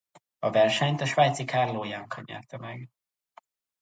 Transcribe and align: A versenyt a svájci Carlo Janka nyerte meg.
A 0.39 0.49
versenyt 0.51 1.01
a 1.01 1.05
svájci 1.05 1.43
Carlo 1.45 1.83
Janka 1.85 2.21
nyerte 2.25 2.57
meg. 2.57 2.89